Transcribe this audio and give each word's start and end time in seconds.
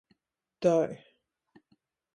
Tai... 0.61 0.91